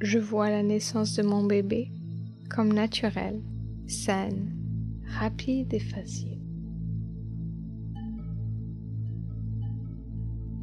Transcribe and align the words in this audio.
Je 0.00 0.18
vois 0.18 0.50
la 0.50 0.62
naissance 0.62 1.14
de 1.14 1.22
mon 1.22 1.44
bébé 1.44 1.90
comme 2.50 2.70
naturelle, 2.70 3.40
saine, 3.86 4.54
rapide 5.18 5.72
et 5.72 5.78
facile. 5.78 6.38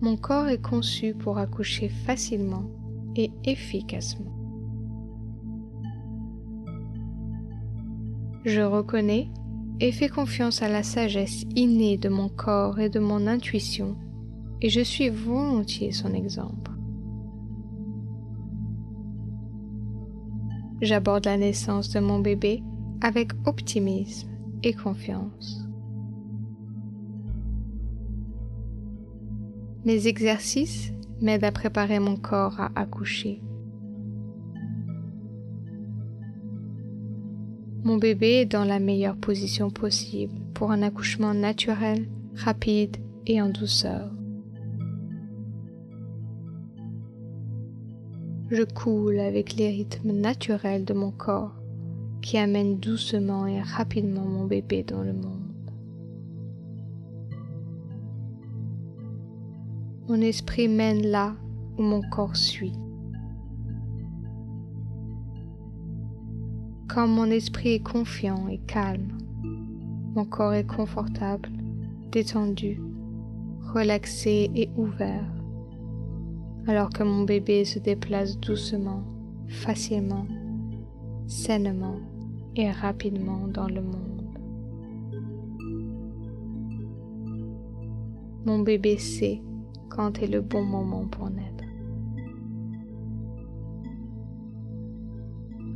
Mon 0.01 0.17
corps 0.17 0.49
est 0.49 0.61
conçu 0.61 1.15
pour 1.15 1.39
accoucher 1.39 1.89
facilement 1.89 2.69
et 3.15 3.31
efficacement. 3.43 4.31
Je 8.45 8.61
reconnais 8.61 9.29
et 9.79 9.91
fais 9.91 10.09
confiance 10.09 10.61
à 10.61 10.69
la 10.69 10.83
sagesse 10.83 11.43
innée 11.55 11.97
de 11.97 12.09
mon 12.09 12.29
corps 12.29 12.79
et 12.79 12.89
de 12.89 12.99
mon 12.99 13.25
intuition, 13.25 13.97
et 14.61 14.69
je 14.69 14.81
suis 14.81 15.09
volontiers 15.09 15.91
son 15.91 16.13
exemple. 16.13 16.69
J'aborde 20.81 21.25
la 21.25 21.37
naissance 21.37 21.89
de 21.91 21.99
mon 21.99 22.19
bébé 22.19 22.61
avec 23.01 23.31
optimisme 23.45 24.29
et 24.63 24.73
confiance. 24.73 25.67
Mes 29.85 30.07
exercices 30.07 30.93
m'aident 31.21 31.43
à 31.43 31.51
préparer 31.51 31.99
mon 31.99 32.15
corps 32.15 32.59
à 32.59 32.71
accoucher. 32.75 33.41
Mon 37.83 37.97
bébé 37.97 38.41
est 38.41 38.45
dans 38.45 38.63
la 38.63 38.79
meilleure 38.79 39.17
position 39.17 39.69
possible 39.69 40.33
pour 40.53 40.71
un 40.71 40.81
accouchement 40.83 41.33
naturel, 41.33 42.07
rapide 42.33 42.95
et 43.27 43.41
en 43.41 43.49
douceur. 43.49 44.09
Je 48.55 48.61
coule 48.61 49.17
avec 49.17 49.55
les 49.55 49.69
rythmes 49.69 50.11
naturels 50.11 50.85
de 50.85 50.93
mon 50.93 51.09
corps 51.09 51.55
qui 52.21 52.37
amène 52.37 52.77
doucement 52.77 53.47
et 53.47 53.59
rapidement 53.59 54.25
mon 54.25 54.45
bébé 54.45 54.83
dans 54.83 55.01
le 55.01 55.11
monde. 55.11 55.71
Mon 60.07 60.21
esprit 60.21 60.67
mène 60.67 61.01
là 61.01 61.35
où 61.79 61.81
mon 61.81 62.03
corps 62.11 62.35
suit. 62.35 62.75
Quand 66.87 67.07
mon 67.07 67.31
esprit 67.31 67.69
est 67.69 67.83
confiant 67.83 68.47
et 68.49 68.59
calme, 68.59 69.17
mon 70.13 70.25
corps 70.25 70.53
est 70.53 70.67
confortable, 70.67 71.49
détendu, 72.11 72.79
relaxé 73.73 74.51
et 74.53 74.69
ouvert 74.77 75.25
alors 76.67 76.89
que 76.89 77.03
mon 77.03 77.23
bébé 77.23 77.65
se 77.65 77.79
déplace 77.79 78.39
doucement, 78.39 79.03
facilement, 79.47 80.25
sainement 81.27 81.99
et 82.55 82.71
rapidement 82.71 83.47
dans 83.47 83.67
le 83.67 83.81
monde. 83.81 84.21
Mon 88.45 88.59
bébé 88.59 88.97
sait 88.97 89.41
quand 89.89 90.21
est 90.21 90.27
le 90.27 90.41
bon 90.41 90.63
moment 90.63 91.07
pour 91.07 91.29
naître. 91.29 91.63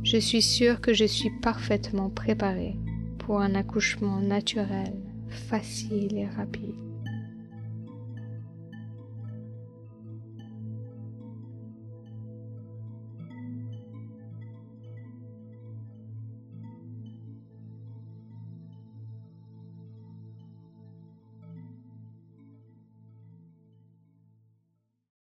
Je 0.02 0.16
suis 0.16 0.42
sûre 0.42 0.80
que 0.80 0.94
je 0.94 1.04
suis 1.04 1.30
parfaitement 1.42 2.08
préparée 2.08 2.76
pour 3.18 3.40
un 3.40 3.54
accouchement 3.54 4.20
naturel, 4.20 4.94
facile 5.28 6.16
et 6.16 6.26
rapide. 6.26 6.87